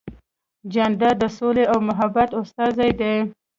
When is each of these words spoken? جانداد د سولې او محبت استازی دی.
جانداد 0.73 1.15
د 1.19 1.23
سولې 1.37 1.63
او 1.71 1.77
محبت 1.87 2.29
استازی 2.41 2.91
دی. 2.99 3.15